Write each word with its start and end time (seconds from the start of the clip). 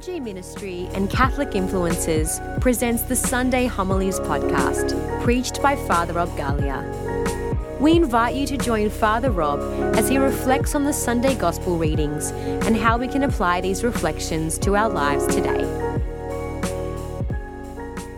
RG 0.00 0.22
Ministry 0.22 0.88
and 0.94 1.10
Catholic 1.10 1.50
Influencers 1.50 2.40
presents 2.58 3.02
the 3.02 3.14
Sunday 3.14 3.66
Homilies 3.66 4.18
podcast, 4.20 4.94
preached 5.22 5.60
by 5.60 5.76
Father 5.76 6.14
Rob 6.14 6.30
Galea. 6.38 7.78
We 7.78 7.96
invite 7.96 8.34
you 8.34 8.46
to 8.46 8.56
join 8.56 8.88
Father 8.88 9.30
Rob 9.30 9.60
as 9.94 10.08
he 10.08 10.16
reflects 10.16 10.74
on 10.74 10.84
the 10.84 10.92
Sunday 10.94 11.34
Gospel 11.34 11.76
readings 11.76 12.30
and 12.64 12.78
how 12.78 12.96
we 12.96 13.08
can 13.08 13.24
apply 13.24 13.60
these 13.60 13.84
reflections 13.84 14.56
to 14.60 14.74
our 14.74 14.88
lives 14.88 15.26
today. 15.26 15.64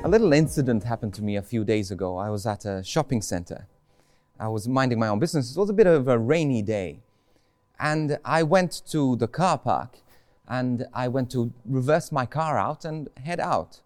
A 0.04 0.08
little 0.08 0.32
incident 0.32 0.84
happened 0.84 1.14
to 1.14 1.22
me 1.22 1.34
a 1.34 1.42
few 1.42 1.64
days 1.64 1.90
ago. 1.90 2.16
I 2.16 2.30
was 2.30 2.46
at 2.46 2.64
a 2.64 2.84
shopping 2.84 3.22
center. 3.22 3.66
I 4.38 4.46
was 4.46 4.68
minding 4.68 5.00
my 5.00 5.08
own 5.08 5.18
business. 5.18 5.56
It 5.56 5.58
was 5.58 5.70
a 5.70 5.72
bit 5.74 5.88
of 5.88 6.06
a 6.06 6.16
rainy 6.16 6.62
day. 6.62 7.00
And 7.80 8.18
I 8.24 8.44
went 8.44 8.82
to 8.90 9.16
the 9.16 9.26
car 9.26 9.58
park 9.58 9.98
and 10.52 10.86
I 10.92 11.08
went 11.08 11.30
to 11.30 11.50
reverse 11.64 12.12
my 12.12 12.26
car 12.26 12.58
out 12.58 12.84
and 12.84 13.08
head 13.24 13.40
out. 13.40 13.80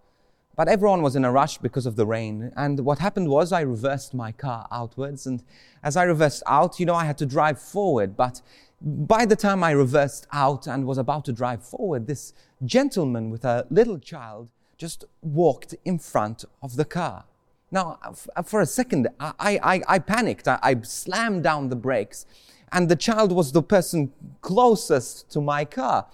But 0.57 0.67
everyone 0.67 1.01
was 1.01 1.15
in 1.15 1.25
a 1.25 1.31
rush 1.31 1.59
because 1.59 1.87
of 1.87 1.95
the 1.95 2.07
rain. 2.07 2.51
And 2.57 2.81
what 2.81 2.99
happened 2.99 3.29
was 3.29 3.53
I 3.53 3.61
reversed 3.61 4.15
my 4.15 4.33
car 4.33 4.67
outwards. 4.73 5.29
And 5.29 5.45
as 5.85 5.97
I 5.97 6.03
reversed 6.03 6.43
out, 6.45 6.81
you 6.81 6.87
know, 6.87 6.97
I 6.97 7.05
had 7.05 7.19
to 7.19 7.27
drive 7.27 7.61
forward. 7.61 8.17
But 8.17 8.43
by 8.83 9.27
the 9.27 9.37
time 9.37 9.63
I 9.63 9.71
reversed 9.71 10.27
out 10.33 10.67
and 10.67 10.87
was 10.87 10.99
about 10.99 11.25
to 11.27 11.33
drive 11.33 11.63
forward, 11.63 12.09
this 12.09 12.33
gentleman 12.65 13.31
with 13.31 13.45
a 13.45 13.65
little 13.71 14.01
child 14.01 14.49
just 14.77 15.05
walked 15.23 15.77
in 15.85 16.01
front 16.01 16.45
of 16.63 16.75
the 16.75 16.85
car. 16.85 17.27
Now, 17.71 17.99
for 18.45 18.61
a 18.61 18.67
second, 18.67 19.07
I, 19.21 19.61
I, 19.63 19.83
I 19.87 19.99
panicked. 20.01 20.49
I, 20.49 20.59
I 20.65 20.81
slammed 20.83 21.45
down 21.45 21.69
the 21.69 21.77
brakes. 21.77 22.27
And 22.73 22.89
the 22.89 22.97
child 22.97 23.31
was 23.31 23.53
the 23.53 23.63
person 23.63 24.11
closest 24.41 25.31
to 25.31 25.41
my 25.41 25.65
car. 25.65 26.07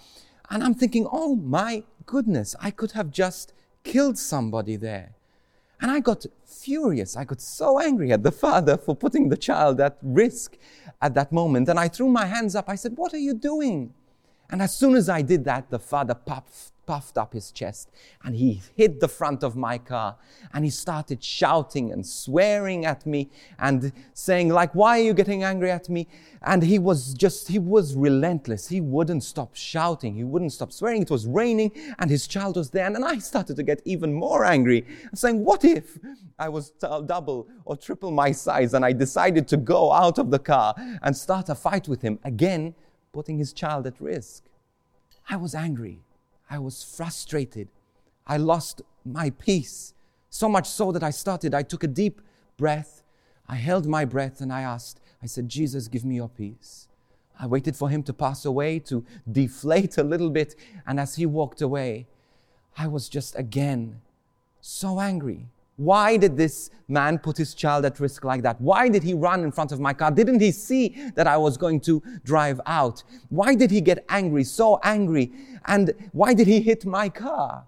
And 0.53 0.63
I'm 0.63 0.75
thinking, 0.75 1.09
oh 1.11 1.35
my 1.35 1.83
goodness, 2.05 2.55
I 2.61 2.71
could 2.71 2.93
have 2.93 3.11
just 3.11 3.55
killed 3.85 4.19
somebody 4.19 4.77
there. 4.77 5.15
And 5.81 5.91
I 5.91 5.99
got 6.01 6.27
furious. 6.45 7.17
I 7.17 7.25
got 7.25 7.41
so 7.41 7.81
angry 7.81 8.13
at 8.13 8.23
the 8.23 8.31
father 8.31 8.77
for 8.77 8.95
putting 8.95 9.31
the 9.31 9.37
child 9.37 9.81
at 9.81 9.97
risk 10.03 10.59
at 11.01 11.15
that 11.15 11.33
moment. 11.33 11.71
And 11.71 11.81
I 11.81 11.89
threw 11.89 12.09
my 12.09 12.27
hands 12.27 12.55
up. 12.55 12.69
I 12.69 12.75
said, 12.75 12.93
What 12.97 13.15
are 13.15 13.19
you 13.19 13.33
doing? 13.33 13.95
And 14.53 14.61
as 14.61 14.77
soon 14.77 14.95
as 14.95 15.09
I 15.09 15.23
did 15.23 15.45
that, 15.47 15.71
the 15.71 15.79
father 15.79 16.15
puffed, 16.15 16.73
puffed 16.85 17.17
up 17.17 17.33
his 17.33 17.51
chest 17.51 17.91
and 18.23 18.37
he 18.37 18.61
hit 18.77 19.01
the 19.01 19.09
front 19.09 19.43
of 19.43 19.57
my 19.57 19.79
car 19.79 20.17
and 20.53 20.63
he 20.63 20.71
started 20.71 21.25
shouting 21.25 21.91
and 21.91 22.07
swearing 22.07 22.85
at 22.85 23.07
me 23.07 23.31
and 23.59 23.93
saying 24.13 24.51
like 24.51 24.75
why 24.75 24.99
are 24.99 25.03
you 25.03 25.15
getting 25.15 25.43
angry 25.43 25.71
at 25.71 25.89
me? 25.89 26.07
And 26.43 26.63
he 26.63 26.79
was 26.79 27.15
just 27.15 27.49
he 27.49 27.59
was 27.59 27.95
relentless. 27.95 28.69
He 28.69 28.83
wouldn't 28.83 29.25
stop 29.25 29.55
shouting. 29.55 30.17
He 30.17 30.25
wouldn't 30.25 30.53
stop 30.53 30.71
swearing. 30.71 31.01
It 31.01 31.11
was 31.11 31.25
raining 31.25 31.73
and 31.99 32.11
his 32.11 32.27
child 32.27 32.57
was 32.57 32.69
there. 32.69 32.85
And 32.85 33.03
i 33.05 33.19
started 33.19 33.57
to 33.57 33.63
get 33.63 33.81
even 33.87 34.13
more 34.13 34.45
angry 34.45 34.85
saying 35.15 35.43
what 35.43 35.65
if 35.65 35.99
i 36.39 36.49
was 36.49 36.73
double 37.07 37.49
or 37.65 37.77
triple 37.77 38.11
my 38.11 38.33
size 38.33 38.75
and 38.75 38.85
i 38.85 38.93
decided 38.93 39.49
to 39.49 39.57
go 39.57 39.93
out 39.93 40.19
of 40.19 40.31
the 40.31 40.39
car 40.39 40.75
and 41.03 41.17
start 41.17 41.49
a 41.49 41.55
fight 41.55 41.89
with 41.89 42.03
him 42.03 42.19
again 42.25 42.75
putting 43.13 43.39
his 43.39 43.53
child 43.53 43.87
at 43.87 44.01
risk 44.01 44.45
i 45.29 45.37
was 45.37 45.55
angry 45.55 46.01
I 46.53 46.59
was 46.59 46.83
frustrated. 46.85 47.69
I 48.27 48.37
lost 48.37 48.83
my 49.07 49.31
peace. 49.31 49.95
So 50.29 50.51
much 50.51 50.69
so 50.69 50.93
that 50.93 51.03
I 51.03 51.09
started, 51.09 51.55
I 51.55 51.63
took 51.63 51.83
a 51.83 51.89
deep 51.89 52.21
breath. 52.59 53.03
I 53.49 53.57
held 53.57 53.87
my 53.87 54.05
breath 54.05 54.43
and 54.43 54.53
I 54.53 54.61
asked, 54.61 55.01
I 55.23 55.27
said, 55.27 55.49
Jesus, 55.49 55.89
give 55.89 56.05
me 56.05 56.17
your 56.17 56.29
peace. 56.29 56.89
I 57.41 57.47
waited 57.47 57.75
for 57.75 57.89
him 57.89 58.03
to 58.03 58.13
pass 58.13 58.45
away, 58.45 58.81
to 58.81 59.03
deflate 59.31 59.97
a 59.97 60.05
little 60.05 60.29
bit. 60.29 60.55
And 60.87 61.01
as 61.01 61.15
he 61.15 61.25
walked 61.25 61.63
away, 61.63 62.07
I 62.77 62.87
was 62.87 63.09
just 63.09 63.35
again 63.39 64.03
so 64.61 65.01
angry. 65.01 65.49
Why 65.83 66.17
did 66.17 66.37
this 66.37 66.71
man 66.87 67.19
put 67.19 67.37
his 67.37 67.55
child 67.55 67.85
at 67.85 67.99
risk 67.99 68.23
like 68.23 68.43
that? 68.43 68.61
Why 68.61 68.89
did 68.89 69.03
he 69.03 69.15
run 69.15 69.43
in 69.43 69.51
front 69.51 69.73
of 69.73 69.81
my 69.81 69.93
car? 69.93 70.13
Didn't 70.13 70.41
he 70.41 70.53
see 70.53 71.11
that 71.17 71.27
I 71.27 71.37
was 71.37 71.57
going 71.57 71.81
to 71.81 72.01
drive 72.25 72.61
out? 72.67 73.03
Why 73.31 73.57
did 73.57 73.73
he 73.73 73.81
get 73.81 74.05
angry, 74.09 74.45
so 74.45 74.79
angry? 74.85 75.33
And 75.67 75.93
why 76.13 76.35
did 76.35 76.47
he 76.47 76.61
hit 76.61 76.87
my 76.87 77.09
car? 77.09 77.67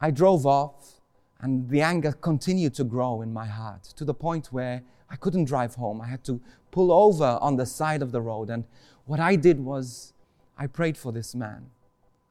I 0.00 0.10
drove 0.10 0.44
off, 0.44 1.00
and 1.40 1.68
the 1.70 1.82
anger 1.82 2.10
continued 2.10 2.74
to 2.74 2.84
grow 2.84 3.22
in 3.22 3.32
my 3.32 3.46
heart 3.46 3.84
to 3.96 4.04
the 4.04 4.14
point 4.14 4.46
where 4.46 4.82
I 5.08 5.14
couldn't 5.14 5.44
drive 5.44 5.76
home. 5.76 6.00
I 6.00 6.08
had 6.08 6.24
to 6.24 6.40
pull 6.72 6.90
over 6.90 7.38
on 7.40 7.56
the 7.56 7.66
side 7.66 8.02
of 8.02 8.10
the 8.10 8.20
road. 8.20 8.50
And 8.50 8.64
what 9.04 9.20
I 9.20 9.36
did 9.36 9.60
was, 9.60 10.14
I 10.58 10.66
prayed 10.66 10.96
for 10.98 11.12
this 11.12 11.32
man. 11.32 11.66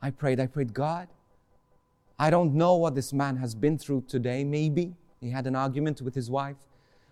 I 0.01 0.09
prayed, 0.09 0.41
I 0.41 0.47
prayed, 0.47 0.73
God, 0.73 1.07
I 2.21 2.29
don't 2.29 2.53
know 2.53 2.75
what 2.75 2.93
this 2.93 3.13
man 3.13 3.37
has 3.37 3.55
been 3.55 3.79
through 3.79 4.03
today. 4.07 4.43
Maybe 4.43 4.93
he 5.19 5.31
had 5.31 5.47
an 5.47 5.55
argument 5.55 6.03
with 6.03 6.13
his 6.13 6.29
wife. 6.29 6.57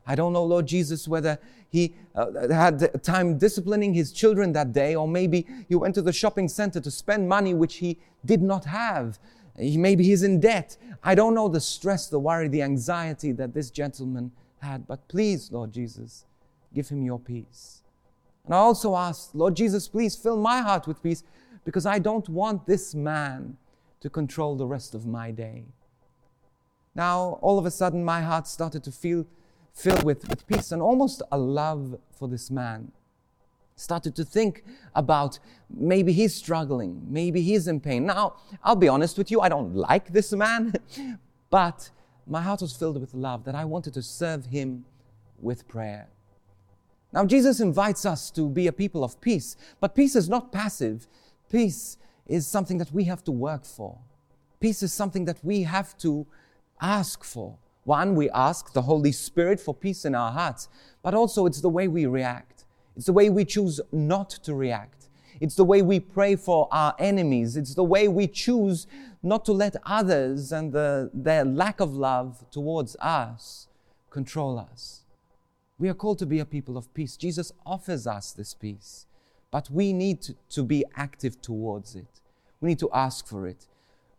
I 0.05 0.13
don't 0.13 0.33
know, 0.33 0.43
Lord 0.43 0.67
Jesus, 0.67 1.07
whether 1.07 1.39
he 1.67 1.95
uh, 2.13 2.47
had 2.47 3.03
time 3.03 3.39
disciplining 3.39 3.95
his 3.95 4.11
children 4.11 4.53
that 4.53 4.71
day, 4.71 4.93
or 4.93 5.07
maybe 5.07 5.47
he 5.67 5.73
went 5.73 5.95
to 5.95 6.03
the 6.03 6.13
shopping 6.13 6.47
center 6.47 6.79
to 6.79 6.91
spend 6.91 7.27
money 7.27 7.55
which 7.55 7.77
he 7.77 7.97
did 8.23 8.43
not 8.43 8.65
have. 8.65 9.17
Maybe 9.57 10.03
he's 10.03 10.21
in 10.21 10.39
debt. 10.39 10.77
I 11.03 11.15
don't 11.15 11.33
know 11.33 11.47
the 11.47 11.59
stress, 11.59 12.05
the 12.05 12.19
worry, 12.19 12.47
the 12.47 12.61
anxiety 12.61 13.31
that 13.31 13.55
this 13.55 13.71
gentleman 13.71 14.31
had, 14.61 14.85
but 14.85 15.07
please, 15.07 15.51
Lord 15.51 15.71
Jesus, 15.73 16.25
give 16.71 16.87
him 16.87 17.01
your 17.01 17.17
peace. 17.17 17.81
And 18.45 18.53
I 18.53 18.59
also 18.59 18.95
ask, 18.95 19.31
Lord 19.33 19.55
Jesus, 19.55 19.87
please 19.87 20.15
fill 20.15 20.37
my 20.37 20.61
heart 20.61 20.85
with 20.85 21.01
peace 21.01 21.23
because 21.65 21.87
I 21.87 21.97
don't 21.97 22.29
want 22.29 22.67
this 22.67 22.93
man 22.93 23.57
to 24.01 24.09
control 24.09 24.55
the 24.55 24.67
rest 24.67 24.95
of 24.95 25.05
my 25.05 25.31
day. 25.31 25.65
Now, 26.95 27.39
all 27.41 27.59
of 27.59 27.65
a 27.65 27.71
sudden, 27.71 28.03
my 28.03 28.21
heart 28.21 28.47
started 28.47 28.83
to 28.83 28.91
feel 28.91 29.25
filled 29.73 30.03
with, 30.03 30.27
with 30.27 30.47
peace 30.47 30.71
and 30.71 30.81
almost 30.81 31.21
a 31.31 31.37
love 31.37 31.99
for 32.11 32.27
this 32.27 32.51
man. 32.51 32.91
Started 33.75 34.15
to 34.17 34.25
think 34.25 34.63
about 34.93 35.39
maybe 35.69 36.11
he's 36.11 36.35
struggling, 36.35 37.01
maybe 37.07 37.41
he's 37.41 37.67
in 37.67 37.79
pain. 37.79 38.05
Now, 38.05 38.35
I'll 38.63 38.75
be 38.75 38.89
honest 38.89 39.17
with 39.17 39.31
you, 39.31 39.39
I 39.39 39.47
don't 39.47 39.73
like 39.73 40.11
this 40.11 40.33
man, 40.33 40.73
but 41.49 41.89
my 42.27 42.41
heart 42.41 42.61
was 42.61 42.75
filled 42.75 42.99
with 42.99 43.13
love 43.13 43.45
that 43.45 43.55
I 43.55 43.63
wanted 43.65 43.93
to 43.93 44.01
serve 44.01 44.47
him 44.47 44.85
with 45.39 45.67
prayer. 45.67 46.09
Now, 47.13 47.25
Jesus 47.25 47.59
invites 47.59 48.05
us 48.05 48.29
to 48.31 48.49
be 48.49 48.67
a 48.67 48.73
people 48.73 49.03
of 49.03 49.19
peace, 49.21 49.55
but 49.79 49.95
peace 49.95 50.15
is 50.15 50.29
not 50.29 50.51
passive. 50.51 51.07
Peace 51.49 51.97
is 52.29 52.47
something 52.47 52.77
that 52.77 52.91
we 52.93 53.03
have 53.05 53.23
to 53.25 53.31
work 53.31 53.65
for. 53.65 53.97
Peace 54.59 54.83
is 54.83 54.93
something 54.93 55.25
that 55.25 55.43
we 55.43 55.63
have 55.63 55.97
to 55.97 56.25
ask 56.79 57.23
for. 57.23 57.57
One, 57.83 58.15
we 58.15 58.29
ask 58.29 58.73
the 58.73 58.83
Holy 58.83 59.11
Spirit 59.11 59.59
for 59.59 59.73
peace 59.73 60.05
in 60.05 60.13
our 60.15 60.31
hearts, 60.31 60.69
but 61.01 61.13
also 61.13 61.45
it's 61.45 61.61
the 61.61 61.69
way 61.69 61.87
we 61.87 62.05
react. 62.05 62.65
It's 62.95 63.07
the 63.07 63.13
way 63.13 63.29
we 63.29 63.45
choose 63.45 63.81
not 63.91 64.29
to 64.29 64.53
react. 64.53 65.09
It's 65.41 65.55
the 65.55 65.63
way 65.63 65.81
we 65.81 65.99
pray 65.99 66.35
for 66.35 66.67
our 66.71 66.93
enemies. 66.99 67.55
It's 67.57 67.73
the 67.73 67.83
way 67.83 68.07
we 68.07 68.27
choose 68.27 68.87
not 69.23 69.45
to 69.45 69.53
let 69.53 69.75
others 69.85 70.51
and 70.51 70.71
the, 70.71 71.09
their 71.13 71.45
lack 71.45 71.79
of 71.79 71.93
love 71.93 72.45
towards 72.51 72.95
us 72.97 73.67
control 74.09 74.59
us. 74.59 75.03
We 75.77 75.87
are 75.87 75.93
called 75.93 76.19
to 76.19 76.25
be 76.25 76.39
a 76.39 76.45
people 76.45 76.77
of 76.77 76.93
peace. 76.93 77.15
Jesus 77.15 77.53
offers 77.65 78.05
us 78.05 78.33
this 78.33 78.53
peace, 78.53 79.05
but 79.51 79.69
we 79.69 79.93
need 79.93 80.25
to, 80.49 80.63
be 80.63 80.85
active 80.95 81.41
towards 81.41 81.95
it. 81.95 82.21
We 82.61 82.69
need 82.69 82.79
to 82.79 82.89
ask 82.93 83.27
for 83.27 83.47
it. 83.47 83.67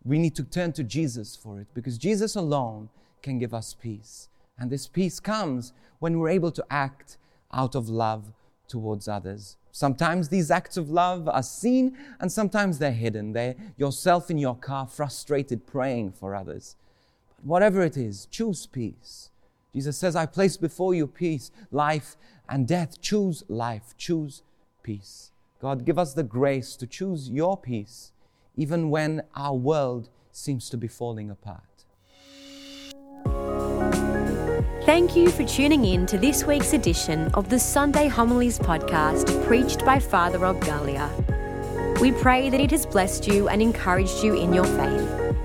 We 0.05 0.19
need 0.19 0.35
to 0.37 0.45
turn 0.45 0.73
to 0.73 0.83
Jesus 0.83 1.37
for 1.37 1.61
it 1.61 1.69
because 1.75 1.99
Jesus 1.99 2.35
alone 2.35 2.89
can 3.23 3.39
give 3.39 3.55
us 3.55 3.75
peace. 3.75 4.29
And 4.59 4.71
this 4.71 4.87
peace 4.87 5.21
comes 5.21 5.73
when 5.99 6.19
we're 6.19 6.31
able 6.31 6.51
to 6.53 6.65
act 6.71 7.19
out 7.53 7.75
of 7.75 7.89
love 7.89 8.33
towards 8.67 9.09
others. 9.09 9.57
Sometimes 9.73 10.29
these 10.29 10.51
acts 10.51 10.77
of 10.77 10.91
love 10.91 11.29
are 11.29 11.43
seen 11.43 11.97
and 12.19 12.33
sometimes 12.33 12.79
they're 12.79 12.93
hidden. 12.93 13.33
They're 13.33 13.55
yourself 13.77 14.31
in 14.31 14.39
your 14.39 14.57
car, 14.57 14.87
frustrated, 14.87 15.67
praying 15.67 16.13
for 16.13 16.35
others. 16.35 16.77
But 17.37 17.45
whatever 17.47 17.83
it 17.83 17.97
is, 17.97 18.27
choose 18.27 18.67
peace. 18.67 19.31
Jesus 19.73 19.97
says, 19.97 20.17
I 20.17 20.27
place 20.27 20.57
before 20.57 20.95
you 20.95 21.07
peace, 21.07 21.51
life, 21.71 22.17
and 22.49 22.67
death. 22.67 23.01
Choose 23.01 23.45
life, 23.49 23.95
choose 23.97 24.43
peace. 24.83 25.33
God, 25.61 25.85
give 25.85 25.99
us 25.99 26.15
the 26.15 26.23
grace 26.23 26.77
to 26.77 26.87
choose 26.87 27.29
your 27.29 27.57
peace 27.57 28.13
even 28.57 28.91
when 28.91 29.23
our 29.35 29.55
world 29.55 30.09
seems 30.33 30.69
to 30.71 30.77
be 30.77 30.89
falling 30.89 31.31
apart. 31.31 31.63
Thank 34.85 35.15
you 35.15 35.31
for 35.31 35.45
tuning 35.45 35.85
in 35.85 36.07
to 36.07 36.19
this 36.19 36.45
week's 36.45 36.73
edition 36.73 37.29
of 37.35 37.49
the 37.49 37.59
Sunday 37.59 38.09
Homilies 38.09 38.59
podcast 38.59 39.47
preached 39.47 39.85
by 39.85 39.99
Father 39.99 40.39
Rob 40.39 40.61
Galea. 40.61 42.01
We 42.01 42.13
pray 42.13 42.51
that 42.51 42.61
it 42.61 42.71
has 42.71 42.87
blessed 42.87 43.27
you 43.27 43.49
and 43.49 43.61
encouraged 43.61 44.25
you 44.25 44.35
in 44.35 44.53
your 44.53 44.65
faith. 44.65 45.37